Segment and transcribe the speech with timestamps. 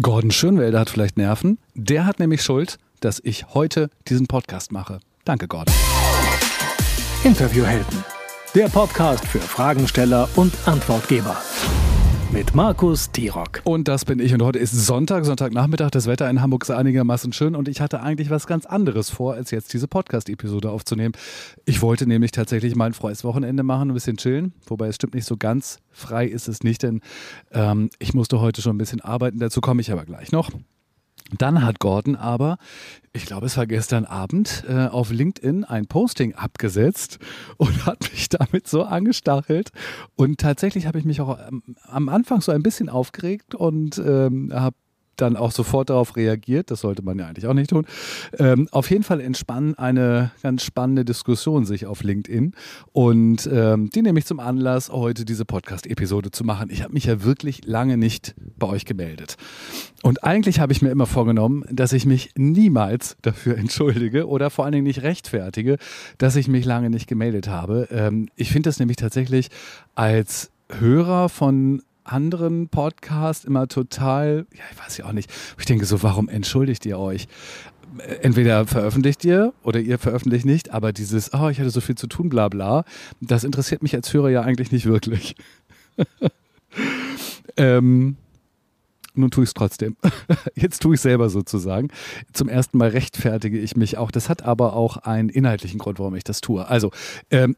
[0.00, 1.58] Gordon Schönwelder hat vielleicht Nerven.
[1.74, 5.00] Der hat nämlich Schuld, dass ich heute diesen Podcast mache.
[5.24, 5.74] Danke, Gordon.
[7.24, 8.04] Interviewhelden.
[8.54, 11.36] Der Podcast für Fragensteller und Antwortgeber
[12.32, 13.60] mit Markus Tirock.
[13.64, 14.32] Und das bin ich.
[14.34, 15.90] Und heute ist Sonntag, Sonntagnachmittag.
[15.90, 17.54] Das Wetter in Hamburg ist einigermaßen schön.
[17.54, 21.14] Und ich hatte eigentlich was ganz anderes vor, als jetzt diese Podcast-Episode aufzunehmen.
[21.64, 24.52] Ich wollte nämlich tatsächlich mal ein freies Wochenende machen, ein bisschen chillen.
[24.66, 25.78] Wobei es stimmt nicht so ganz.
[25.90, 27.00] Frei ist es nicht, denn
[27.52, 29.38] ähm, ich musste heute schon ein bisschen arbeiten.
[29.38, 30.50] Dazu komme ich aber gleich noch.
[31.32, 32.56] Dann hat Gordon aber,
[33.12, 37.18] ich glaube, es war gestern Abend, äh, auf LinkedIn ein Posting abgesetzt
[37.56, 39.70] und hat mich damit so angestachelt.
[40.14, 44.52] Und tatsächlich habe ich mich auch am, am Anfang so ein bisschen aufgeregt und ähm,
[44.54, 44.76] habe
[45.16, 46.70] dann auch sofort darauf reagiert.
[46.70, 47.86] Das sollte man ja eigentlich auch nicht tun.
[48.38, 52.52] Ähm, auf jeden Fall entspannen eine ganz spannende Diskussion sich auf LinkedIn.
[52.92, 56.70] Und ähm, die nehme ich zum Anlass, heute diese Podcast-Episode zu machen.
[56.70, 59.36] Ich habe mich ja wirklich lange nicht bei euch gemeldet.
[60.02, 64.64] Und eigentlich habe ich mir immer vorgenommen, dass ich mich niemals dafür entschuldige oder vor
[64.64, 65.78] allen Dingen nicht rechtfertige,
[66.18, 67.88] dass ich mich lange nicht gemeldet habe.
[67.90, 69.48] Ähm, ich finde das nämlich tatsächlich
[69.94, 75.86] als Hörer von anderen Podcasts immer total, ja, ich weiß ja auch nicht, ich denke
[75.86, 77.28] so, warum entschuldigt ihr euch?
[78.20, 82.06] Entweder veröffentlicht ihr oder ihr veröffentlicht nicht, aber dieses, oh, ich hatte so viel zu
[82.06, 82.84] tun, bla bla,
[83.20, 85.34] das interessiert mich als Hörer ja eigentlich nicht wirklich.
[87.56, 88.16] ähm,
[89.14, 89.96] nun tue ich es trotzdem.
[90.54, 91.88] Jetzt tue ich es selber sozusagen.
[92.32, 94.10] Zum ersten Mal rechtfertige ich mich auch.
[94.10, 96.68] Das hat aber auch einen inhaltlichen Grund, warum ich das tue.
[96.68, 96.90] Also,
[97.30, 97.56] ähm,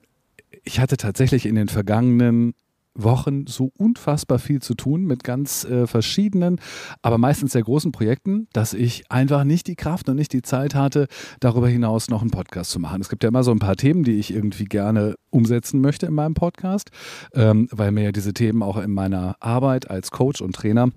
[0.64, 2.54] ich hatte tatsächlich in den vergangenen
[2.94, 6.60] Wochen so unfassbar viel zu tun mit ganz äh, verschiedenen,
[7.02, 10.74] aber meistens sehr großen Projekten, dass ich einfach nicht die Kraft und nicht die Zeit
[10.74, 11.06] hatte,
[11.40, 13.00] darüber hinaus noch einen Podcast zu machen.
[13.00, 16.14] Es gibt ja immer so ein paar Themen, die ich irgendwie gerne umsetzen möchte in
[16.14, 16.90] meinem Podcast,
[17.34, 20.90] ähm, weil mir ja diese Themen auch in meiner Arbeit als Coach und Trainer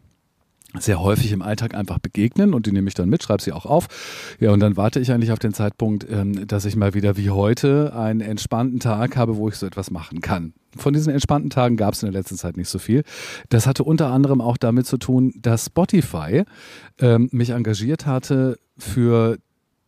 [0.79, 3.65] sehr häufig im Alltag einfach begegnen und die nehme ich dann mit, schreibe sie auch
[3.65, 3.87] auf.
[4.39, 7.29] Ja, und dann warte ich eigentlich auf den Zeitpunkt, ähm, dass ich mal wieder wie
[7.29, 10.53] heute einen entspannten Tag habe, wo ich so etwas machen kann.
[10.77, 13.03] Von diesen entspannten Tagen gab es in der letzten Zeit nicht so viel.
[13.49, 16.43] Das hatte unter anderem auch damit zu tun, dass Spotify
[16.99, 19.37] ähm, mich engagiert hatte für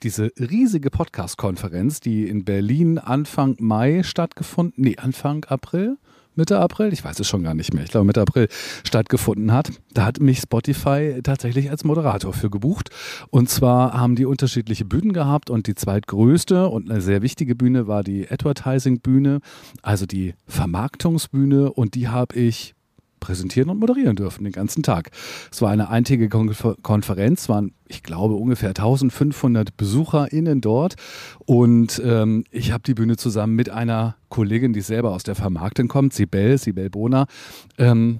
[0.04, 5.98] diese riesige Podcast-Konferenz, die in Berlin Anfang Mai stattgefunden, nee, Anfang April,
[6.36, 8.48] Mitte April, ich weiß es schon gar nicht mehr, ich glaube Mitte April
[8.84, 9.72] stattgefunden hat.
[9.94, 12.90] Da hat mich Spotify tatsächlich als Moderator für gebucht.
[13.30, 17.88] Und zwar haben die unterschiedliche Bühnen gehabt und die zweitgrößte und eine sehr wichtige Bühne
[17.88, 19.40] war die Advertising-Bühne,
[19.82, 22.74] also die Vermarktungsbühne und die habe ich
[23.24, 25.10] präsentieren und moderieren dürfen den ganzen Tag.
[25.50, 30.96] Es war eine eintägige Konferenz, waren, ich glaube, ungefähr 1500 BesucherInnen dort
[31.46, 35.88] und ähm, ich habe die Bühne zusammen mit einer Kollegin, die selber aus der Vermarktung
[35.88, 37.28] kommt, Sibel, Sibel Bona,
[37.78, 38.20] ähm,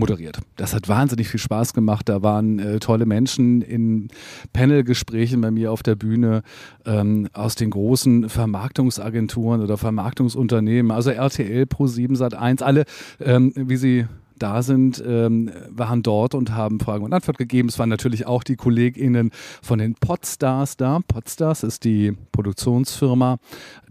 [0.00, 0.40] moderiert.
[0.56, 2.08] Das hat wahnsinnig viel Spaß gemacht.
[2.08, 4.08] Da waren äh, tolle Menschen in
[4.52, 6.42] Panelgesprächen bei mir auf der Bühne
[6.84, 12.84] ähm, aus den großen Vermarktungsagenturen oder Vermarktungsunternehmen, also RTL, Pro7, Sat1, alle,
[13.20, 14.06] ähm, wie sie
[14.42, 17.68] da sind, ähm, waren dort und haben Fragen und Antwort gegeben.
[17.68, 19.30] Es waren natürlich auch die KollegInnen
[19.62, 21.00] von den Podstars da.
[21.06, 23.38] Podstars ist die Produktionsfirma,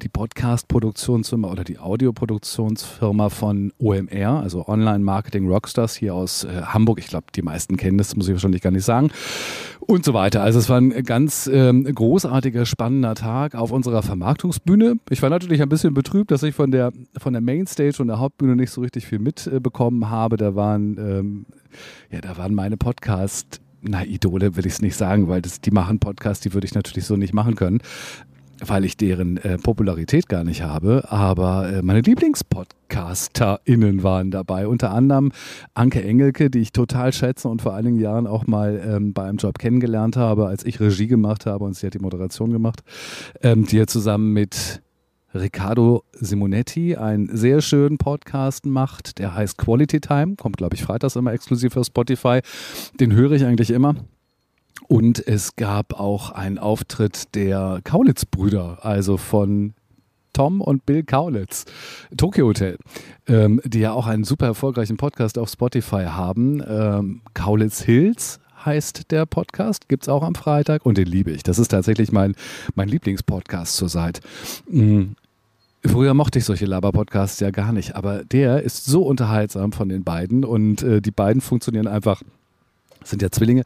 [0.02, 7.00] die Podcast-Produktionsfirma oder die Audioproduktionsfirma von OMR, also Online Marketing Rockstars hier aus äh, Hamburg.
[7.00, 9.12] Ich glaube, die meisten kennen das, muss ich wahrscheinlich gar nicht sagen.
[9.80, 10.44] Und so weiter.
[10.44, 14.98] Also es war ein ganz ähm, großartiger, spannender Tag auf unserer Vermarktungsbühne.
[15.10, 18.20] Ich war natürlich ein bisschen betrübt, dass ich von der, von der Mainstage und der
[18.20, 21.46] Hauptbühne nicht so richtig viel mitbekommen äh, habe da waren, ähm,
[22.12, 25.72] ja, da waren meine Podcast, na, Idole will ich es nicht sagen, weil das, die
[25.72, 27.80] machen Podcasts, die würde ich natürlich so nicht machen können,
[28.66, 31.06] weil ich deren äh, Popularität gar nicht habe.
[31.10, 35.32] Aber äh, meine LieblingspodcasterInnen waren dabei, unter anderem
[35.74, 39.38] Anke Engelke, die ich total schätze und vor einigen Jahren auch mal ähm, bei einem
[39.38, 42.82] Job kennengelernt habe, als ich Regie gemacht habe und sie hat die Moderation gemacht,
[43.42, 44.82] ähm, die ja zusammen mit
[45.34, 49.20] Riccardo Simonetti einen sehr schönen Podcast macht.
[49.20, 52.42] Der heißt Quality Time, kommt, glaube ich, freitags immer exklusiv für Spotify.
[53.00, 53.96] Den höre ich eigentlich immer.
[54.88, 59.74] Und es gab auch einen Auftritt der Kaulitz-Brüder, also von
[60.34, 61.66] Tom und Bill Kaulitz,
[62.16, 62.78] Tokyo Hotel,
[63.28, 66.64] ähm, die ja auch einen super erfolgreichen Podcast auf Spotify haben.
[66.68, 71.44] Ähm, Kaulitz Hills heißt der Podcast, gibt es auch am Freitag und den liebe ich.
[71.44, 72.36] Das ist tatsächlich mein,
[72.76, 74.20] mein Lieblingspodcast zurzeit.
[74.70, 75.16] Mhm.
[75.86, 80.04] Früher mochte ich solche Laber-Podcasts ja gar nicht, aber der ist so unterhaltsam von den
[80.04, 82.22] beiden und äh, die beiden funktionieren einfach
[83.04, 83.64] sind ja Zwillinge,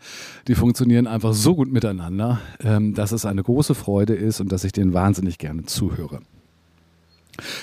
[0.48, 4.64] die funktionieren einfach so gut miteinander, ähm, dass es eine große Freude ist und dass
[4.64, 6.20] ich denen wahnsinnig gerne zuhöre.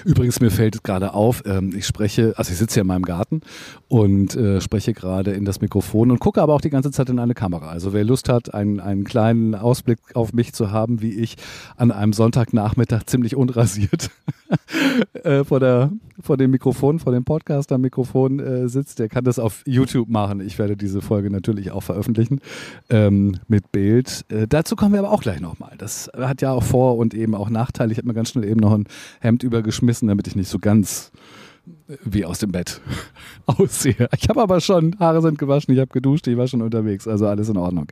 [0.04, 3.42] Übrigens, mir fällt gerade auf, ähm, ich spreche, also ich sitze hier in meinem Garten
[3.86, 7.20] und äh, spreche gerade in das Mikrofon und gucke aber auch die ganze Zeit in
[7.20, 7.68] eine Kamera.
[7.68, 11.36] Also wer Lust hat, einen, einen kleinen Ausblick auf mich zu haben, wie ich
[11.76, 14.10] an einem Sonntagnachmittag ziemlich unrasiert
[15.24, 19.62] äh, vor, der, vor dem Mikrofon, vor dem Podcaster-Mikrofon äh, sitzt, der kann das auf
[19.66, 20.40] YouTube machen.
[20.40, 22.40] Ich werde diese Folge natürlich auch veröffentlichen
[22.88, 24.24] ähm, mit Bild.
[24.28, 25.74] Äh, dazu kommen wir aber auch gleich nochmal.
[25.78, 27.92] Das hat ja auch Vor- und eben auch Nachteile.
[27.92, 28.86] Ich habe mir ganz schnell eben noch ein
[29.20, 31.12] Hemd übergeschmissen, damit ich nicht so ganz
[32.04, 32.80] wie aus dem Bett
[33.46, 34.08] aussehe.
[34.16, 37.26] Ich habe aber schon, Haare sind gewaschen, ich habe geduscht, ich war schon unterwegs, also
[37.26, 37.86] alles in Ordnung.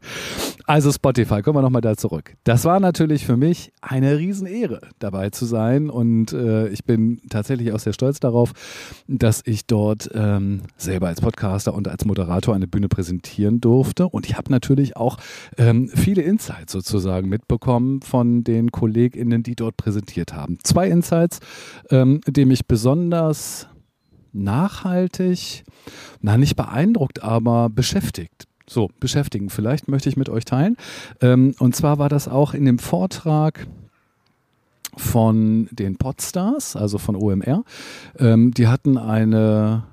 [0.66, 2.34] Also Spotify, kommen wir nochmal da zurück.
[2.44, 7.72] Das war natürlich für mich eine Riesenehre, dabei zu sein und äh, ich bin tatsächlich
[7.72, 8.52] auch sehr stolz darauf,
[9.06, 14.26] dass ich dort ähm, selber als Podcaster und als Moderator eine Bühne präsentieren durfte und
[14.26, 15.16] ich habe natürlich auch
[15.56, 20.58] ähm, viele Insights sozusagen mitbekommen von den KollegInnen, die dort präsentiert haben.
[20.62, 21.40] Zwei Insights,
[21.90, 23.67] ähm, die mich besonders
[24.38, 25.64] nachhaltig,
[26.20, 28.46] na nicht beeindruckt, aber beschäftigt.
[28.68, 29.50] So, beschäftigen.
[29.50, 30.76] Vielleicht möchte ich mit euch teilen.
[31.20, 33.66] Ähm, und zwar war das auch in dem Vortrag
[34.96, 37.64] von den Podstars, also von OMR.
[38.18, 39.84] Ähm, die hatten eine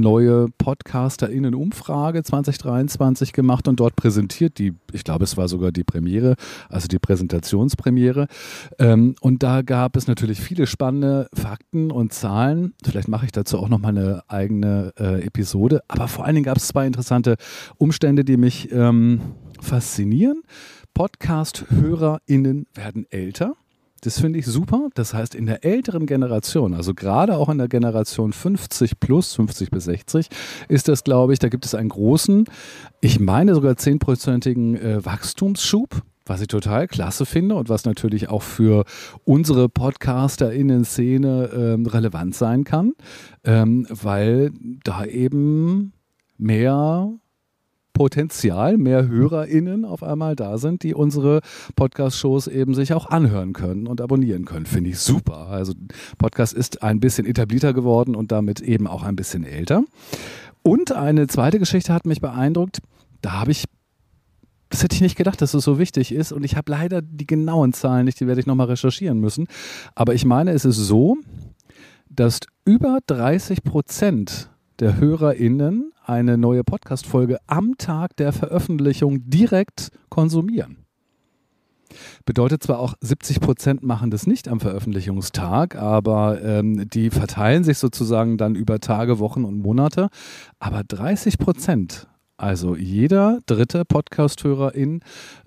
[0.00, 6.36] neue PodcasterInnen-Umfrage 2023 gemacht und dort präsentiert die, ich glaube, es war sogar die Premiere,
[6.68, 8.26] also die Präsentationspremiere.
[8.78, 12.74] Ähm, und da gab es natürlich viele spannende Fakten und Zahlen.
[12.84, 15.82] Vielleicht mache ich dazu auch nochmal eine eigene äh, Episode.
[15.88, 17.36] Aber vor allen Dingen gab es zwei interessante
[17.76, 19.20] Umstände, die mich ähm,
[19.60, 20.42] faszinieren.
[20.94, 23.54] Podcast-HörerInnen werden älter.
[24.04, 24.90] Das finde ich super.
[24.94, 29.70] Das heißt, in der älteren Generation, also gerade auch in der Generation 50 plus, 50
[29.70, 30.28] bis 60,
[30.68, 32.44] ist das, glaube ich, da gibt es einen großen,
[33.00, 38.40] ich meine sogar zehnprozentigen äh, Wachstumsschub was ich total klasse finde und was natürlich auch
[38.40, 38.86] für
[39.24, 42.94] unsere PodcasterInnen-Szene ähm, relevant sein kann,
[43.44, 44.50] ähm, weil
[44.84, 45.92] da eben
[46.38, 47.12] mehr
[47.94, 51.40] Potenzial, mehr HörerInnen auf einmal da sind, die unsere
[51.76, 54.66] Podcast-Shows eben sich auch anhören können und abonnieren können.
[54.66, 55.48] Finde ich super.
[55.48, 55.72] Also
[56.18, 59.84] Podcast ist ein bisschen etablierter geworden und damit eben auch ein bisschen älter.
[60.62, 62.80] Und eine zweite Geschichte hat mich beeindruckt.
[63.22, 63.64] Da habe ich
[64.70, 66.32] das hätte ich nicht gedacht, dass es so wichtig ist.
[66.32, 69.46] Und ich habe leider die genauen Zahlen nicht, die werde ich nochmal recherchieren müssen.
[69.94, 71.16] Aber ich meine, es ist so,
[72.10, 74.50] dass über 30 Prozent
[74.80, 80.84] der HörerInnen eine neue Podcast-Folge am Tag der Veröffentlichung direkt konsumieren.
[82.24, 87.78] Bedeutet zwar auch, 70 Prozent machen das nicht am Veröffentlichungstag, aber ähm, die verteilen sich
[87.78, 90.08] sozusagen dann über Tage, Wochen und Monate.
[90.58, 95.00] Aber 30 Prozent also jeder dritte Podcast-Hörerin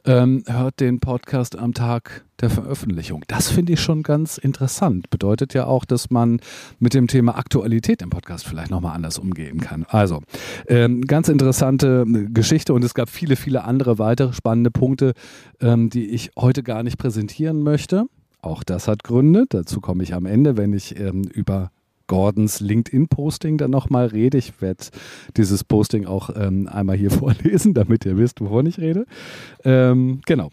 [0.06, 3.24] ähm, hört den Podcast am Tag der Veröffentlichung.
[3.28, 5.10] Das finde ich schon ganz interessant.
[5.10, 6.39] Bedeutet ja auch, dass man
[6.80, 9.86] mit dem Thema Aktualität im Podcast vielleicht nochmal anders umgehen kann.
[9.89, 10.22] Also,
[10.68, 15.13] ähm, ganz interessante Geschichte und es gab viele, viele andere weitere spannende Punkte,
[15.60, 18.06] ähm, die ich heute gar nicht präsentieren möchte.
[18.42, 19.45] Auch das hat Gründe.
[19.50, 21.72] Dazu komme ich am Ende, wenn ich ähm, über
[22.07, 24.38] Gordons LinkedIn-Posting dann nochmal rede.
[24.38, 24.86] Ich werde
[25.36, 29.06] dieses Posting auch ähm, einmal hier vorlesen, damit ihr wisst, wovon ich rede.
[29.63, 30.50] Ähm, genau.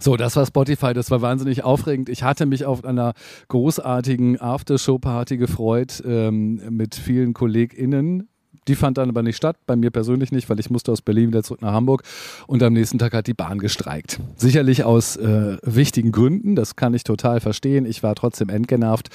[0.00, 2.08] So, das war Spotify, das war wahnsinnig aufregend.
[2.08, 3.14] Ich hatte mich auf einer
[3.48, 8.28] großartigen Aftershow-Party gefreut ähm, mit vielen KollegInnen
[8.68, 11.28] die fand dann aber nicht statt, bei mir persönlich nicht, weil ich musste aus Berlin
[11.28, 12.02] wieder zurück nach Hamburg
[12.46, 14.20] und am nächsten Tag hat die Bahn gestreikt.
[14.36, 17.86] Sicherlich aus äh, wichtigen Gründen, das kann ich total verstehen.
[17.86, 19.08] Ich war trotzdem entgenervt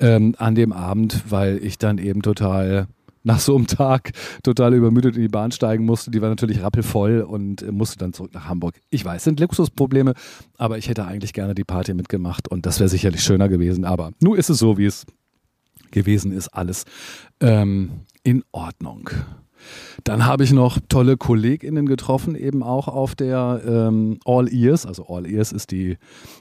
[0.00, 2.88] ähm, an dem Abend, weil ich dann eben total
[3.26, 4.12] nach so einem Tag
[4.44, 6.12] total übermüdet in die Bahn steigen musste.
[6.12, 8.76] Die war natürlich rappelvoll und äh, musste dann zurück nach Hamburg.
[8.88, 10.14] Ich weiß, sind Luxusprobleme,
[10.56, 13.84] aber ich hätte eigentlich gerne die Party mitgemacht und das wäre sicherlich schöner gewesen.
[13.84, 15.06] Aber nun ist es so, wie es
[15.90, 16.84] gewesen ist, alles.
[17.40, 17.90] Ähm,
[18.26, 19.08] in Ordnung.
[20.02, 24.84] Dann habe ich noch tolle KollegInnen getroffen, eben auch auf der ähm, All Ears.
[24.84, 25.96] Also All Ears ist die,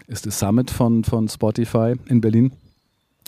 [0.08, 2.54] ist die Summit von, von Spotify in Berlin.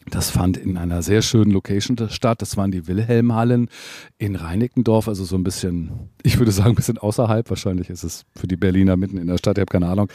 [0.10, 2.42] Das fand in einer sehr schönen Location statt.
[2.42, 3.70] Das waren die Wilhelmhallen
[4.18, 7.48] in Reinickendorf, also so ein bisschen, ich würde sagen, ein bisschen außerhalb.
[7.50, 10.10] Wahrscheinlich ist es für die Berliner mitten in der Stadt, ich habe keine Ahnung.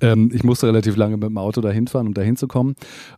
[0.00, 2.76] Ähm, ich musste relativ lange mit dem Auto dahin fahren, um dahin zu kommen.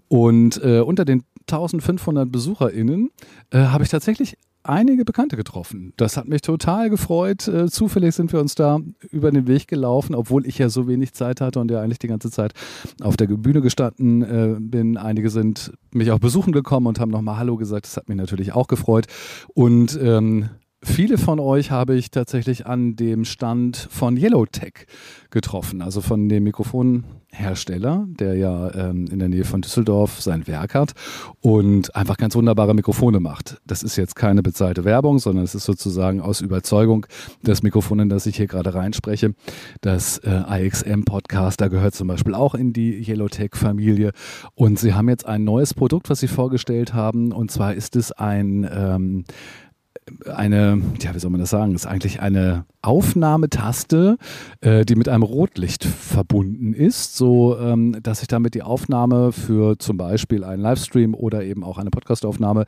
[0.09, 3.11] Und äh, unter den 1500 BesucherInnen
[3.51, 5.93] äh, habe ich tatsächlich einige Bekannte getroffen.
[5.97, 7.49] Das hat mich total gefreut.
[7.49, 8.79] Äh, zufällig sind wir uns da
[9.11, 12.09] über den Weg gelaufen, obwohl ich ja so wenig Zeit hatte und ja eigentlich die
[12.09, 12.52] ganze Zeit
[13.00, 14.97] auf der Bühne gestanden äh, bin.
[14.97, 17.87] Einige sind mich auch besuchen gekommen und haben nochmal Hallo gesagt.
[17.87, 19.07] Das hat mich natürlich auch gefreut.
[19.55, 20.50] Und ähm,
[20.83, 24.87] viele von euch habe ich tatsächlich an dem Stand von Yellowtech
[25.31, 30.75] getroffen, also von dem Mikrofonhersteller, der ja ähm, in der Nähe von Düsseldorf sein Werk
[30.75, 30.93] hat
[31.41, 33.61] und einfach ganz wunderbare Mikrofone macht.
[33.67, 37.07] Das ist jetzt keine bezahlte Werbung, sondern es ist sozusagen aus Überzeugung
[37.43, 39.35] das Mikrofon, in das ich hier gerade reinspreche.
[39.83, 44.13] Das äh, IXM Podcast, da gehört zum Beispiel auch in die Yellowtech-Familie.
[44.55, 47.33] Und sie haben jetzt ein neues Produkt, was sie vorgestellt haben.
[47.33, 49.25] Und zwar ist es ein ähm,
[50.26, 54.16] eine, ja, wie soll man das sagen, ist eigentlich eine Aufnahmetaste,
[54.61, 59.78] äh, die mit einem Rotlicht verbunden ist, so ähm, dass ich damit die Aufnahme für
[59.78, 62.64] zum Beispiel einen Livestream oder eben auch eine Podcastaufnahme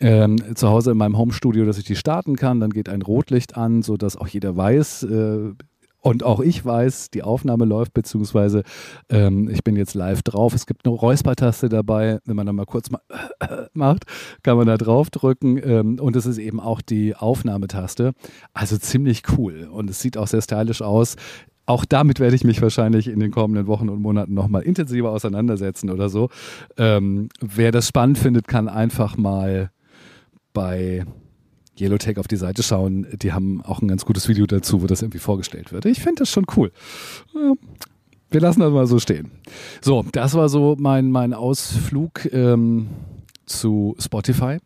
[0.00, 2.60] ähm, zu Hause in meinem Homestudio, dass ich die starten kann.
[2.60, 5.52] Dann geht ein Rotlicht an, sodass auch jeder weiß, äh,
[6.00, 8.62] und auch ich weiß, die Aufnahme läuft, beziehungsweise
[9.08, 10.54] ähm, ich bin jetzt live drauf.
[10.54, 12.20] Es gibt eine Räuspertaste dabei.
[12.24, 13.00] Wenn man da mal kurz mal
[13.72, 14.04] macht,
[14.42, 15.60] kann man da drauf drücken.
[15.62, 18.12] Ähm, und es ist eben auch die Aufnahmetaste.
[18.52, 19.68] Also ziemlich cool.
[19.70, 21.16] Und es sieht auch sehr stylisch aus.
[21.66, 25.90] Auch damit werde ich mich wahrscheinlich in den kommenden Wochen und Monaten nochmal intensiver auseinandersetzen
[25.90, 26.30] oder so.
[26.78, 29.70] Ähm, wer das spannend findet, kann einfach mal
[30.54, 31.04] bei
[31.80, 33.06] Yellowtech auf die Seite schauen.
[33.22, 35.84] Die haben auch ein ganz gutes Video dazu, wo das irgendwie vorgestellt wird.
[35.84, 36.72] Ich finde das schon cool.
[38.30, 39.30] Wir lassen das mal so stehen.
[39.80, 42.88] So, das war so mein, mein Ausflug ähm,
[43.46, 44.58] zu Spotify.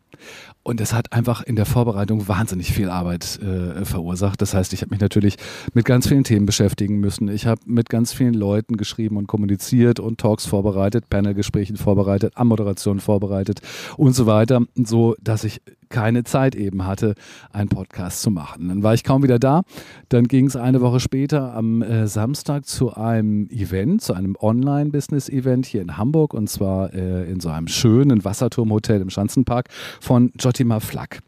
[0.63, 4.41] Und es hat einfach in der Vorbereitung wahnsinnig viel Arbeit äh, verursacht.
[4.41, 5.35] Das heißt, ich habe mich natürlich
[5.73, 7.27] mit ganz vielen Themen beschäftigen müssen.
[7.27, 13.01] Ich habe mit ganz vielen Leuten geschrieben und kommuniziert und Talks vorbereitet, Panelgespräche vorbereitet, Ammoderation
[13.01, 13.59] vorbereitet
[13.97, 15.61] und so weiter, so dass ich
[15.93, 17.13] keine Zeit eben hatte,
[17.51, 18.67] einen Podcast zu machen.
[18.67, 19.61] Dann war ich kaum wieder da.
[20.09, 25.67] Dann ging es eine Woche später am äh, Samstag zu einem Event, zu einem Online-Business-Event
[25.67, 29.69] hier in Hamburg und zwar äh, in so einem schönen Wasserturmhotel im Schanzenpark
[30.01, 31.21] von Jotima Flack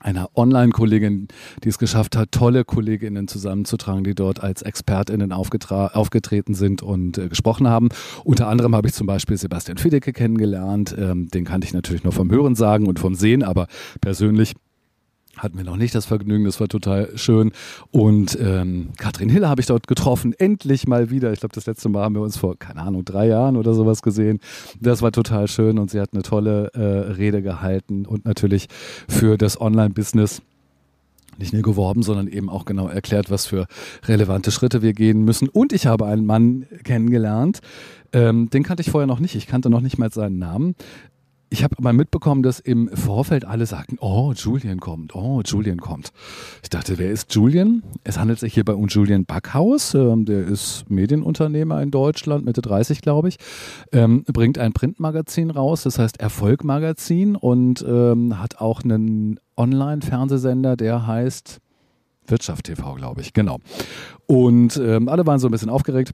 [0.00, 1.28] einer Online-Kollegin,
[1.64, 7.28] die es geschafft hat, tolle Kolleginnen zusammenzutragen, die dort als ExpertInnen aufgetreten sind und äh,
[7.28, 7.88] gesprochen haben.
[8.24, 10.94] Unter anderem habe ich zum Beispiel Sebastian Fidecke kennengelernt.
[10.96, 13.66] Ähm, den kannte ich natürlich nur vom Hören sagen und vom Sehen, aber
[14.00, 14.54] persönlich
[15.38, 17.52] hatten wir noch nicht das Vergnügen, das war total schön.
[17.90, 21.32] Und ähm, Katrin Hille habe ich dort getroffen, endlich mal wieder.
[21.32, 24.02] Ich glaube, das letzte Mal haben wir uns vor, keine Ahnung, drei Jahren oder sowas
[24.02, 24.40] gesehen.
[24.80, 28.68] Das war total schön und sie hat eine tolle äh, Rede gehalten und natürlich
[29.08, 30.42] für das Online-Business
[31.38, 33.66] nicht nur geworben, sondern eben auch genau erklärt, was für
[34.06, 35.48] relevante Schritte wir gehen müssen.
[35.48, 37.60] Und ich habe einen Mann kennengelernt,
[38.12, 39.34] ähm, den kannte ich vorher noch nicht.
[39.34, 40.74] Ich kannte noch nicht mal seinen Namen
[41.50, 46.12] ich habe mal mitbekommen, dass im Vorfeld alle sagten, oh, Julian kommt, oh, Julian kommt.
[46.62, 47.82] Ich dachte, wer ist Julian?
[48.04, 53.00] Es handelt sich hierbei um Julian Backhaus, ähm, der ist Medienunternehmer in Deutschland, Mitte 30
[53.00, 53.36] glaube ich,
[53.92, 61.06] ähm, bringt ein Printmagazin raus, das heißt Erfolgmagazin und ähm, hat auch einen Online-Fernsehsender, der
[61.06, 61.60] heißt
[62.26, 63.58] Wirtschaft TV, glaube ich, genau.
[64.26, 66.12] Und ähm, alle waren so ein bisschen aufgeregt.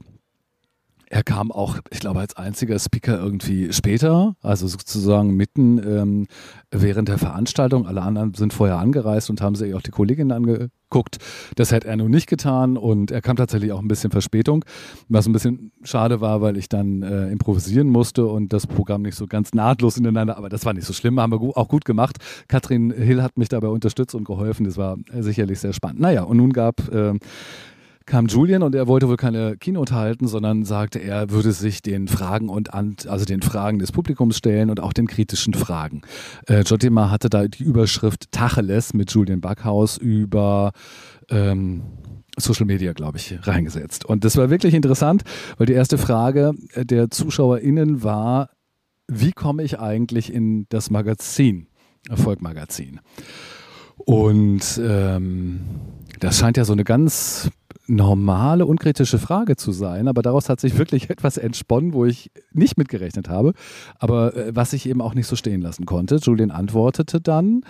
[1.09, 6.27] Er kam auch, ich glaube, als einziger Speaker irgendwie später, also sozusagen mitten ähm,
[6.71, 7.85] während der Veranstaltung.
[7.85, 11.17] Alle anderen sind vorher angereist und haben sich auch die Kolleginnen angeguckt.
[11.55, 14.65] Das hätte er nun nicht getan und er kam tatsächlich auch ein bisschen Verspätung,
[15.07, 19.15] was ein bisschen schade war, weil ich dann äh, improvisieren musste und das Programm nicht
[19.15, 22.17] so ganz nahtlos ineinander, aber das war nicht so schlimm, haben wir auch gut gemacht.
[22.47, 24.65] Katrin Hill hat mich dabei unterstützt und geholfen.
[24.65, 25.99] Das war sicherlich sehr spannend.
[25.99, 27.13] Naja, und nun gab äh,
[28.05, 32.07] kam Julian und er wollte wohl keine Keynote halten, sondern sagte, er würde sich den
[32.07, 36.01] Fragen und an, also den Fragen des Publikums stellen und auch den kritischen Fragen.
[36.47, 40.71] Äh, Jotima hatte da die Überschrift Tacheles mit Julian Backhaus über
[41.29, 41.83] ähm,
[42.37, 44.05] Social Media, glaube ich, reingesetzt.
[44.05, 45.23] Und das war wirklich interessant,
[45.57, 48.49] weil die erste Frage der ZuschauerInnen war,
[49.07, 51.67] wie komme ich eigentlich in das Magazin,
[52.09, 52.99] Erfolgmagazin?
[53.97, 55.61] Und ähm,
[56.19, 57.49] das scheint ja so eine ganz
[57.87, 62.77] normale, unkritische Frage zu sein, aber daraus hat sich wirklich etwas entsponnen, wo ich nicht
[62.77, 63.53] mitgerechnet habe,
[63.99, 66.15] aber äh, was ich eben auch nicht so stehen lassen konnte.
[66.15, 67.61] Julian antwortete dann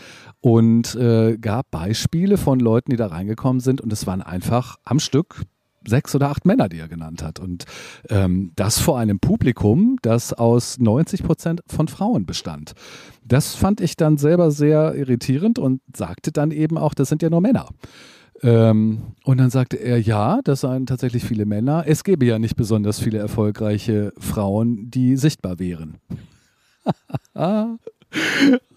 [0.42, 5.00] und äh, gab Beispiele von Leuten, die da reingekommen sind und es waren einfach am
[5.00, 5.44] Stück
[5.88, 7.40] sechs oder acht Männer, die er genannt hat.
[7.40, 7.66] Und
[8.10, 12.74] ähm, das vor einem Publikum, das aus 90 Prozent von Frauen bestand.
[13.24, 17.30] Das fand ich dann selber sehr irritierend und sagte dann eben auch, das sind ja
[17.30, 17.70] nur Männer.
[18.42, 21.86] Ähm, und dann sagte er, ja, das seien tatsächlich viele Männer.
[21.88, 25.98] Es gäbe ja nicht besonders viele erfolgreiche Frauen, die sichtbar wären.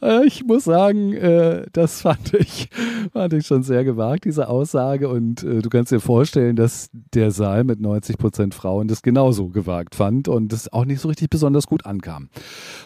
[0.00, 2.68] Äh, ich muss sagen, äh, das fand ich,
[3.12, 5.08] fand ich schon sehr gewagt, diese Aussage.
[5.08, 9.48] Und äh, du kannst dir vorstellen, dass der Saal mit 90 Prozent Frauen das genauso
[9.48, 12.28] gewagt fand und das auch nicht so richtig besonders gut ankam.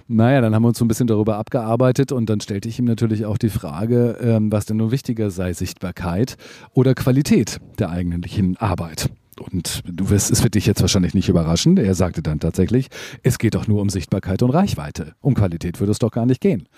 [0.09, 2.87] Naja, dann haben wir uns so ein bisschen darüber abgearbeitet und dann stellte ich ihm
[2.87, 6.37] natürlich auch die Frage, ähm, was denn nun wichtiger sei, Sichtbarkeit
[6.73, 9.11] oder Qualität der eigentlichen Arbeit.
[9.41, 11.77] Und du wirst, es wird dich jetzt wahrscheinlich nicht überraschen.
[11.79, 12.89] Er sagte dann tatsächlich,
[13.23, 15.15] es geht doch nur um Sichtbarkeit und Reichweite.
[15.21, 16.69] Um Qualität würde es doch gar nicht gehen.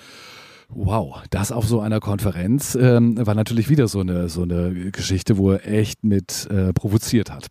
[0.69, 5.37] Wow, das auf so einer Konferenz ähm, war natürlich wieder so eine, so eine Geschichte,
[5.37, 7.49] wo er echt mit äh, provoziert hat.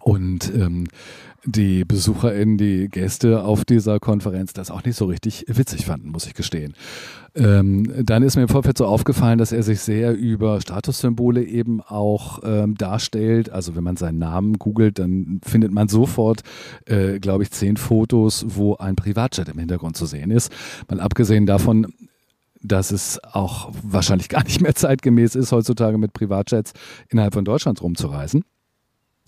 [0.00, 0.86] Und ähm,
[1.44, 6.26] die BesucherInnen, die Gäste auf dieser Konferenz das auch nicht so richtig witzig fanden, muss
[6.26, 6.74] ich gestehen.
[7.34, 11.80] Ähm, dann ist mir im Vorfeld so aufgefallen, dass er sich sehr über Statussymbole eben
[11.80, 13.50] auch ähm, darstellt.
[13.50, 16.42] Also wenn man seinen Namen googelt, dann findet man sofort,
[16.86, 20.52] äh, glaube ich, zehn Fotos, wo ein Privatjet im Hintergrund zu sehen ist.
[20.88, 21.92] Mal abgesehen davon,
[22.62, 26.72] dass es auch wahrscheinlich gar nicht mehr zeitgemäß ist, heutzutage mit Privatjets
[27.08, 28.44] innerhalb von Deutschland rumzureisen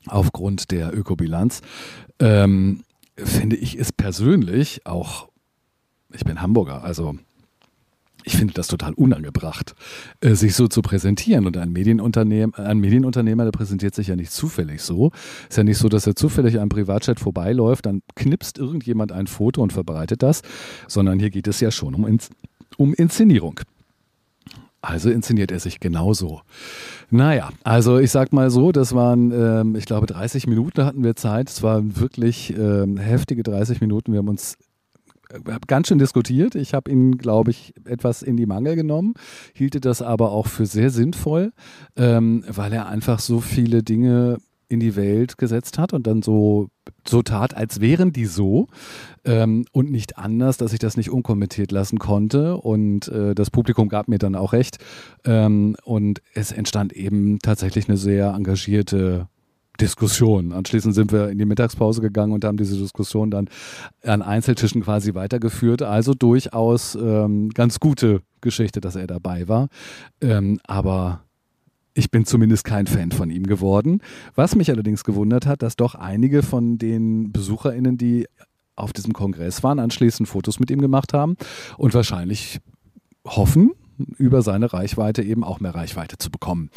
[0.07, 1.63] aufgrund der Ökobilanz,
[2.19, 2.83] ähm,
[3.17, 5.29] finde ich es persönlich auch,
[6.13, 7.17] ich bin Hamburger, also
[8.27, 9.77] ich finde das total unangebracht,
[10.21, 11.47] äh, sich so zu präsentieren.
[11.47, 15.13] Und ein Medienunternehmer, ein Medienunternehmer, der präsentiert sich ja nicht zufällig so.
[15.49, 19.63] Ist ja nicht so, dass er zufällig am Privatchat vorbeiläuft, dann knipst irgendjemand ein Foto
[19.63, 20.43] und verbreitet das,
[20.89, 22.19] sondern hier geht es ja schon um,
[22.77, 23.61] um Inszenierung.
[24.87, 26.43] Also inszeniert er sich genauso.
[27.11, 31.16] Naja, also ich sag mal so, das waren, ähm, ich glaube, 30 Minuten hatten wir
[31.16, 31.50] Zeit.
[31.50, 34.12] Es waren wirklich ähm, heftige 30 Minuten.
[34.12, 34.57] Wir haben uns
[35.31, 36.55] äh, ganz schön diskutiert.
[36.55, 39.14] Ich habe ihn, glaube ich, etwas in die Mangel genommen,
[39.55, 41.52] hielte das aber auch für sehr sinnvoll,
[41.97, 46.68] ähm, weil er einfach so viele Dinge in die Welt gesetzt hat und dann so,
[47.06, 48.66] so tat, als wären die so
[49.25, 52.56] ähm, und nicht anders, dass ich das nicht unkommentiert lassen konnte.
[52.56, 54.78] Und äh, das Publikum gab mir dann auch recht.
[55.25, 59.28] Ähm, und es entstand eben tatsächlich eine sehr engagierte
[59.80, 60.52] Diskussion.
[60.52, 63.49] Anschließend sind wir in die Mittagspause gegangen und haben diese Diskussion dann
[64.02, 65.82] an Einzeltischen quasi weitergeführt.
[65.82, 69.68] Also durchaus ähm, ganz gute Geschichte, dass er dabei war.
[70.20, 71.25] Ähm, aber
[71.97, 74.00] ich bin zumindest kein Fan von ihm geworden.
[74.35, 78.26] Was mich allerdings gewundert hat, dass doch einige von den BesucherInnen, die
[78.76, 81.37] auf diesem Kongress waren, anschließend Fotos mit ihm gemacht haben
[81.79, 82.59] und wahrscheinlich
[83.26, 83.73] hoffen,
[84.19, 86.69] über seine Reichweite eben auch mehr Reichweite zu bekommen.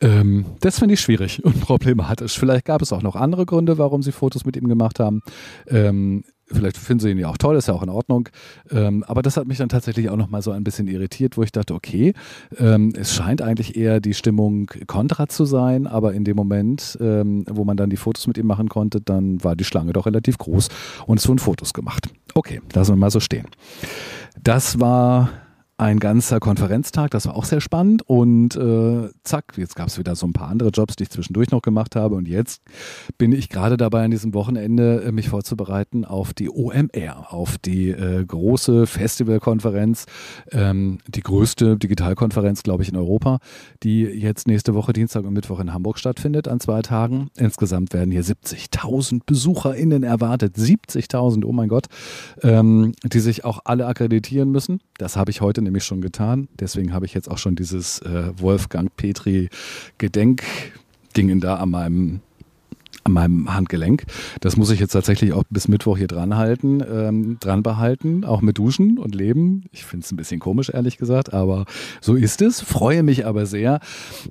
[0.00, 2.38] Ähm, das finde ich schwierig und problematisch.
[2.38, 5.20] Vielleicht gab es auch noch andere Gründe, warum sie Fotos mit ihm gemacht haben.
[5.68, 8.28] Ähm, Vielleicht finden sie ihn ja auch toll, ist ja auch in Ordnung.
[8.70, 11.52] Ähm, aber das hat mich dann tatsächlich auch nochmal so ein bisschen irritiert, wo ich
[11.52, 12.12] dachte, okay,
[12.58, 17.44] ähm, es scheint eigentlich eher die Stimmung kontra zu sein, aber in dem Moment, ähm,
[17.48, 20.36] wo man dann die Fotos mit ihm machen konnte, dann war die Schlange doch relativ
[20.38, 20.68] groß
[21.06, 22.08] und es wurden Fotos gemacht.
[22.34, 23.46] Okay, lassen wir mal so stehen.
[24.42, 25.30] Das war
[25.76, 30.14] ein ganzer Konferenztag, das war auch sehr spannend und äh, zack, jetzt gab es wieder
[30.14, 32.62] so ein paar andere Jobs, die ich zwischendurch noch gemacht habe und jetzt
[33.18, 37.90] bin ich gerade dabei an diesem Wochenende äh, mich vorzubereiten auf die OMR, auf die
[37.90, 40.06] äh, große Festivalkonferenz,
[40.52, 43.40] ähm, die größte Digitalkonferenz, glaube ich, in Europa,
[43.82, 47.30] die jetzt nächste Woche Dienstag und Mittwoch in Hamburg stattfindet an zwei Tagen.
[47.36, 51.86] Insgesamt werden hier 70.000 BesucherInnen erwartet, 70.000, oh mein Gott,
[52.42, 54.78] ähm, die sich auch alle akkreditieren müssen.
[54.98, 56.48] Das habe ich heute nämlich schon getan.
[56.60, 59.48] Deswegen habe ich jetzt auch schon dieses äh, Wolfgang Petri
[59.98, 62.20] Gedenkdingen da an meinem
[63.04, 64.04] an meinem Handgelenk.
[64.40, 68.40] Das muss ich jetzt tatsächlich auch bis Mittwoch hier dran halten, ähm, dran behalten, auch
[68.40, 69.64] mit Duschen und Leben.
[69.72, 71.66] Ich finde es ein bisschen komisch, ehrlich gesagt, aber
[72.00, 72.60] so ist es.
[72.60, 73.80] Freue mich aber sehr,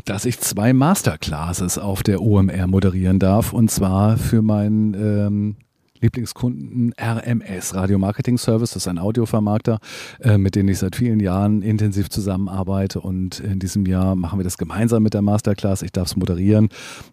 [0.05, 5.55] dass ich zwei Masterclasses auf der OMR moderieren darf und zwar für mein ähm,
[6.03, 8.71] Lieblingskunden RMS, Radio Marketing Service.
[8.71, 9.79] Das ist ein Audiovermarkter,
[10.19, 12.99] äh, mit dem ich seit vielen Jahren intensiv zusammenarbeite.
[12.99, 15.81] Und in diesem Jahr machen wir das gemeinsam mit der Masterclass.
[15.81, 16.67] Ich darf es moderieren.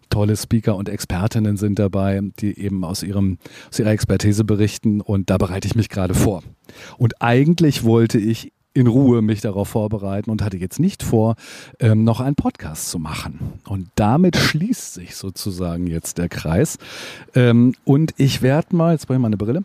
[0.09, 3.37] Tolle Speaker und Expertinnen sind dabei, die eben aus, ihrem,
[3.69, 4.99] aus ihrer Expertise berichten.
[4.99, 6.43] Und da bereite ich mich gerade vor.
[6.97, 11.35] Und eigentlich wollte ich in Ruhe mich darauf vorbereiten und hatte jetzt nicht vor,
[11.79, 13.59] ähm, noch einen Podcast zu machen.
[13.67, 16.77] Und damit schließt sich sozusagen jetzt der Kreis.
[17.35, 19.63] Ähm, und ich werde mal, jetzt brauche ich mal eine Brille.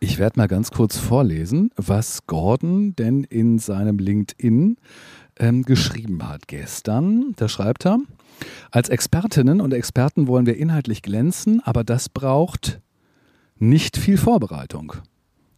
[0.00, 4.76] Ich werde mal ganz kurz vorlesen, was Gordon denn in seinem LinkedIn
[5.38, 7.34] ähm, geschrieben hat gestern.
[7.36, 7.98] Da schreibt er,
[8.72, 12.80] als Expertinnen und Experten wollen wir inhaltlich glänzen, aber das braucht
[13.60, 14.94] nicht viel Vorbereitung.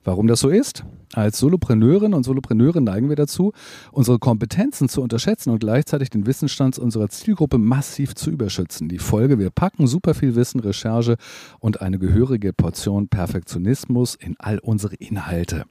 [0.05, 0.85] Warum das so ist?
[1.15, 3.53] Als Solopreneurin und Solopreneure neigen wir dazu,
[3.93, 8.89] unsere Kompetenzen zu unterschätzen und gleichzeitig den Wissensstand unserer Zielgruppe massiv zu überschützen.
[8.89, 11.17] Die Folge, wir packen super viel Wissen, Recherche
[11.61, 15.65] und eine gehörige Portion Perfektionismus in all unsere Inhalte.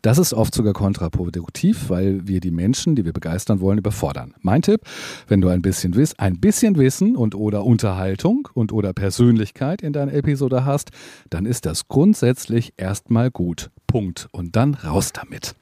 [0.00, 4.34] Das ist oft sogar kontraproduktiv, weil wir die Menschen, die wir begeistern wollen, überfordern.
[4.40, 4.82] Mein Tipp,
[5.26, 9.92] wenn du ein bisschen Wissen, ein bisschen Wissen und oder Unterhaltung und oder Persönlichkeit in
[9.92, 10.90] deiner Episode hast,
[11.28, 13.70] dann ist das grundsätzlich erstmal gut.
[13.96, 14.28] Punkt.
[14.30, 15.54] Und dann raus damit.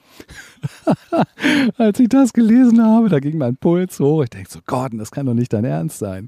[1.78, 4.24] Als ich das gelesen habe, da ging mein Puls hoch.
[4.24, 6.26] Ich denke so, Gordon, das kann doch nicht dein Ernst sein.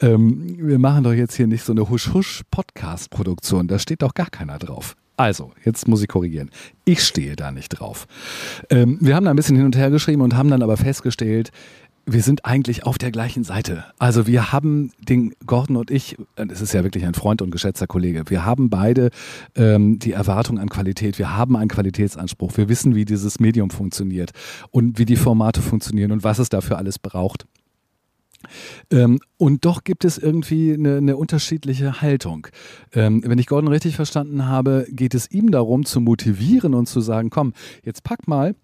[0.00, 3.68] Ähm, wir machen doch jetzt hier nicht so eine Husch-Husch-Podcast-Produktion.
[3.68, 4.96] Da steht doch gar keiner drauf.
[5.16, 6.50] Also, jetzt muss ich korrigieren.
[6.84, 8.08] Ich stehe da nicht drauf.
[8.68, 11.52] Ähm, wir haben da ein bisschen hin und her geschrieben und haben dann aber festgestellt,
[12.06, 13.84] wir sind eigentlich auf der gleichen Seite.
[13.98, 17.86] Also wir haben den Gordon und ich, es ist ja wirklich ein Freund und geschätzter
[17.86, 19.10] Kollege, wir haben beide
[19.54, 24.32] ähm, die Erwartung an Qualität, wir haben einen Qualitätsanspruch, wir wissen, wie dieses Medium funktioniert
[24.70, 27.46] und wie die Formate funktionieren und was es dafür alles braucht.
[28.90, 32.46] Ähm, und doch gibt es irgendwie eine, eine unterschiedliche Haltung.
[32.92, 37.00] Ähm, wenn ich Gordon richtig verstanden habe, geht es ihm darum zu motivieren und zu
[37.00, 38.54] sagen, komm, jetzt pack mal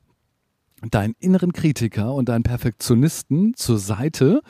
[0.88, 4.42] deinen inneren Kritiker und deinen Perfektionisten zur Seite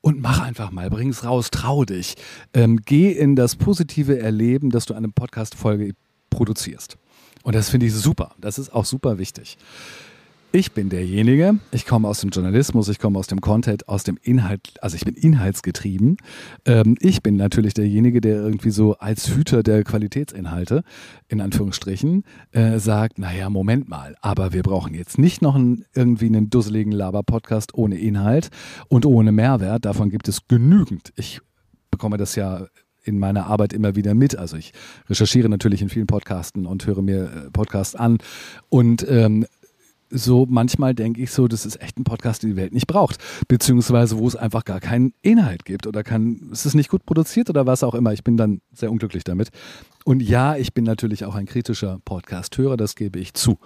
[0.00, 2.16] und mach einfach mal, bring's raus, trau dich.
[2.54, 5.94] Ähm, geh in das positive Erleben, dass du eine Podcast-Folge
[6.30, 6.98] produzierst.
[7.42, 8.34] Und das finde ich super.
[8.40, 9.56] Das ist auch super wichtig.
[10.54, 14.18] Ich bin derjenige, ich komme aus dem Journalismus, ich komme aus dem Content, aus dem
[14.20, 16.18] Inhalt, also ich bin inhaltsgetrieben.
[16.66, 20.84] Ähm, ich bin natürlich derjenige, der irgendwie so als Hüter der Qualitätsinhalte,
[21.28, 26.26] in Anführungsstrichen, äh, sagt, naja, Moment mal, aber wir brauchen jetzt nicht noch einen, irgendwie
[26.26, 28.50] einen dusseligen Laber-Podcast ohne Inhalt
[28.88, 29.86] und ohne Mehrwert.
[29.86, 31.14] Davon gibt es genügend.
[31.16, 31.40] Ich
[31.90, 32.66] bekomme das ja
[33.04, 34.36] in meiner Arbeit immer wieder mit.
[34.36, 34.74] Also ich
[35.08, 38.18] recherchiere natürlich in vielen Podcasten und höre mir äh, Podcasts an
[38.68, 39.46] und ähm,
[40.12, 43.18] so manchmal denke ich so, das ist echt ein Podcast, den die Welt nicht braucht.
[43.48, 47.50] Beziehungsweise wo es einfach gar keinen Inhalt gibt oder kann, es ist nicht gut produziert
[47.50, 48.12] oder was auch immer.
[48.12, 49.48] Ich bin dann sehr unglücklich damit.
[50.04, 53.58] Und ja, ich bin natürlich auch ein kritischer Podcast-Hörer, das gebe ich zu.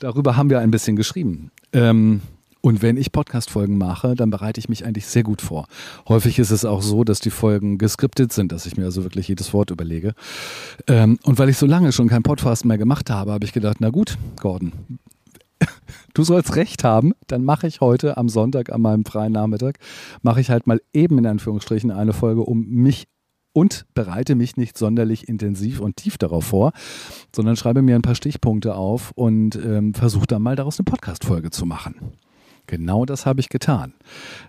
[0.00, 1.50] Darüber haben wir ein bisschen geschrieben.
[1.72, 2.20] Ähm,
[2.64, 5.66] und wenn ich Podcast-Folgen mache, dann bereite ich mich eigentlich sehr gut vor.
[6.08, 9.28] Häufig ist es auch so, dass die Folgen geskriptet sind, dass ich mir also wirklich
[9.28, 10.14] jedes Wort überlege.
[10.86, 13.76] Ähm, und weil ich so lange schon keinen Podcast mehr gemacht habe, habe ich gedacht,
[13.80, 14.72] na gut, Gordon,
[16.14, 19.78] du sollst recht haben, dann mache ich heute am Sonntag an meinem freien Nachmittag,
[20.22, 23.06] mache ich halt mal eben in Anführungsstrichen eine Folge, um mich
[23.54, 26.72] und bereite mich nicht sonderlich intensiv und tief darauf vor,
[27.34, 31.50] sondern schreibe mir ein paar Stichpunkte auf und ähm, versuche dann mal daraus eine Podcast-Folge
[31.50, 32.12] zu machen.
[32.66, 33.92] Genau das habe ich getan.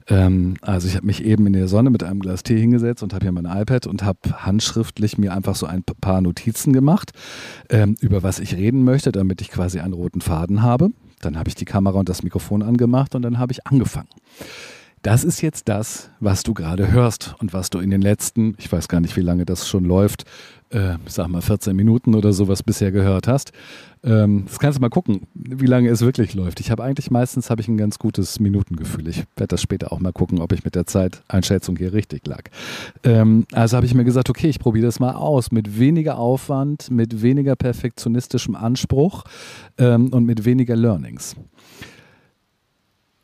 [0.08, 3.14] Ähm, also ich habe mich eben in der Sonne mit einem Glas Tee hingesetzt und
[3.14, 7.12] habe hier mein iPad und habe handschriftlich mir einfach so ein paar Notizen gemacht,
[7.70, 10.92] ähm, über was ich reden möchte, damit ich quasi einen roten Faden habe.
[11.26, 14.10] Dann habe ich die Kamera und das Mikrofon angemacht und dann habe ich angefangen.
[15.02, 18.72] Das ist jetzt das, was du gerade hörst und was du in den letzten, ich
[18.72, 20.24] weiß gar nicht, wie lange das schon läuft,
[20.72, 23.52] äh, sag mal 14 Minuten oder sowas bisher gehört hast.
[24.04, 26.60] Ähm, das kannst du mal gucken, wie lange es wirklich läuft.
[26.60, 29.08] Ich habe eigentlich meistens habe ich ein ganz gutes Minutengefühl.
[29.08, 32.44] Ich werde das später auch mal gucken, ob ich mit der Zeiteinschätzung hier richtig lag.
[33.04, 36.92] Ähm, also habe ich mir gesagt, okay, ich probiere das mal aus mit weniger Aufwand,
[36.92, 39.24] mit weniger perfektionistischem Anspruch
[39.78, 41.36] ähm, und mit weniger Learnings.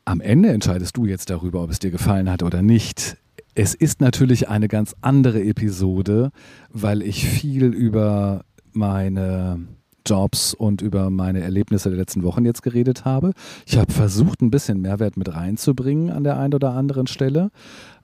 [0.06, 3.18] Am Ende entscheidest du jetzt darüber, ob es dir gefallen hat oder nicht.
[3.54, 6.32] Es ist natürlich eine ganz andere Episode,
[6.70, 9.60] weil ich viel über meine
[10.06, 13.34] Jobs und über meine Erlebnisse der letzten Wochen jetzt geredet habe.
[13.66, 17.52] Ich habe versucht, ein bisschen Mehrwert mit reinzubringen an der einen oder anderen Stelle.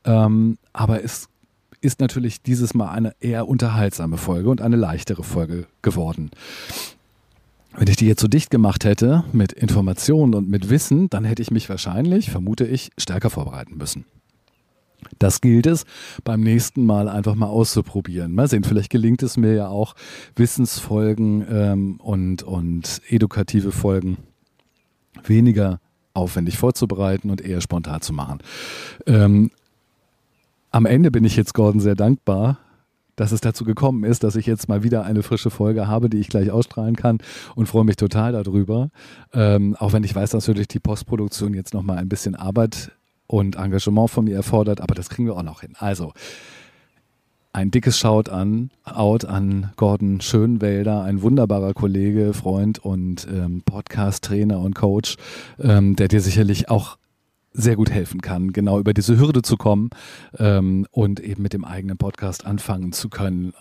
[0.03, 1.29] Ähm, aber es
[1.79, 6.31] ist natürlich dieses Mal eine eher unterhaltsame Folge und eine leichtere Folge geworden.
[7.75, 11.41] Wenn ich die jetzt so dicht gemacht hätte mit Informationen und mit Wissen, dann hätte
[11.41, 14.05] ich mich wahrscheinlich, vermute ich, stärker vorbereiten müssen.
[15.19, 15.86] Das gilt es
[16.23, 18.33] beim nächsten Mal einfach mal auszuprobieren.
[18.33, 19.95] Mal sehen, vielleicht gelingt es mir ja auch,
[20.36, 24.17] Wissensfolgen ähm, und, und edukative Folgen
[25.23, 25.79] weniger
[26.13, 28.39] aufwendig vorzubereiten und eher spontan zu machen.
[29.05, 29.51] Ähm,
[30.71, 32.57] am Ende bin ich jetzt Gordon sehr dankbar,
[33.15, 36.19] dass es dazu gekommen ist, dass ich jetzt mal wieder eine frische Folge habe, die
[36.19, 37.19] ich gleich ausstrahlen kann
[37.55, 38.89] und freue mich total darüber.
[39.33, 42.91] Ähm, auch wenn ich weiß, dass natürlich die Postproduktion jetzt nochmal ein bisschen Arbeit
[43.28, 45.74] und Engagement von mir erfordert, aber das kriegen wir auch noch hin.
[45.78, 46.13] Also,
[47.54, 54.60] ein dickes Shout an, out an Gordon Schönwälder, ein wunderbarer Kollege, Freund und ähm, Podcast-Trainer
[54.60, 55.18] und Coach,
[55.60, 56.98] ähm, der dir sicherlich auch
[57.54, 59.90] sehr gut helfen kann, genau über diese Hürde zu kommen
[60.38, 63.54] ähm, und eben mit dem eigenen Podcast anfangen zu können.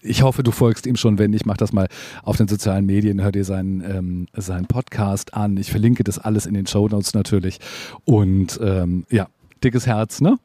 [0.00, 1.18] Ich hoffe, du folgst ihm schon.
[1.18, 1.88] Wenn nicht, mach das mal
[2.22, 5.56] auf den sozialen Medien, hör dir seinen, ähm, seinen Podcast an.
[5.56, 7.58] Ich verlinke das alles in den Show Notes natürlich.
[8.04, 9.28] Und ähm, ja,
[9.62, 10.38] dickes Herz, ne?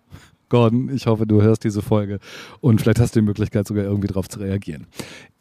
[0.49, 2.19] Gordon, ich hoffe, du hörst diese Folge
[2.61, 4.85] und vielleicht hast du die Möglichkeit, sogar irgendwie darauf zu reagieren.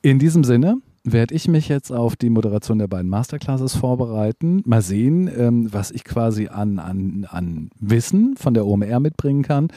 [0.01, 4.63] In diesem Sinne, werde ich mich jetzt auf die Moderation der beiden Masterclasses vorbereiten.
[4.65, 9.69] Mal sehen, ähm, was ich quasi an, an, an Wissen von der OMR mitbringen kann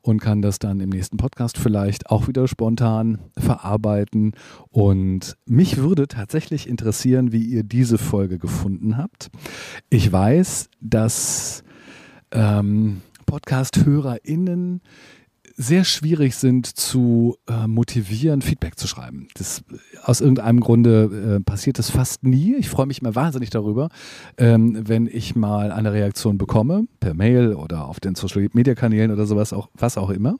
[0.00, 4.32] und kann das dann im nächsten Podcast vielleicht auch wieder spontan verarbeiten.
[4.70, 9.30] Und mich würde tatsächlich interessieren, wie ihr diese Folge gefunden habt.
[9.90, 11.62] Ich weiß, dass
[12.32, 14.80] ähm, Podcast-HörerInnen
[15.60, 19.28] sehr schwierig sind zu äh, motivieren, Feedback zu schreiben.
[19.34, 19.62] Das,
[20.02, 22.56] aus irgendeinem Grunde äh, passiert das fast nie.
[22.56, 23.90] Ich freue mich immer wahnsinnig darüber,
[24.38, 29.10] ähm, wenn ich mal eine Reaktion bekomme, per Mail oder auf den Social Media Kanälen
[29.10, 30.36] oder sowas, auch, was auch immer.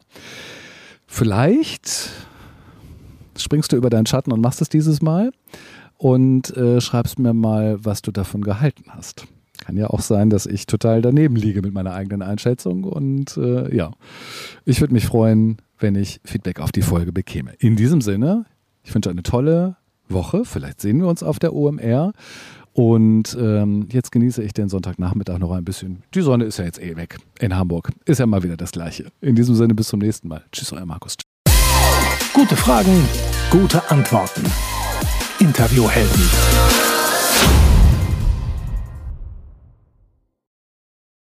[1.06, 2.10] Vielleicht
[3.36, 5.32] springst du über deinen Schatten und machst es dieses Mal
[5.98, 9.26] und äh, schreibst mir mal, was du davon gehalten hast.
[9.60, 12.84] Kann ja auch sein, dass ich total daneben liege mit meiner eigenen Einschätzung.
[12.84, 13.92] Und äh, ja,
[14.64, 17.52] ich würde mich freuen, wenn ich Feedback auf die Folge bekäme.
[17.58, 18.46] In diesem Sinne,
[18.82, 19.76] ich wünsche eine tolle
[20.08, 20.44] Woche.
[20.44, 22.12] Vielleicht sehen wir uns auf der OMR.
[22.72, 26.02] Und ähm, jetzt genieße ich den Sonntagnachmittag noch ein bisschen.
[26.14, 27.90] Die Sonne ist ja jetzt eh weg in Hamburg.
[28.04, 29.10] Ist ja mal wieder das Gleiche.
[29.20, 30.44] In diesem Sinne, bis zum nächsten Mal.
[30.52, 31.16] Tschüss, euer Markus.
[32.32, 33.04] Gute Fragen,
[33.50, 34.42] gute Antworten.
[35.40, 36.20] Interviewhelden.